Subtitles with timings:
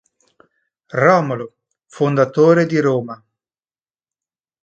[0.89, 3.23] Romolo, fondatore di Roma.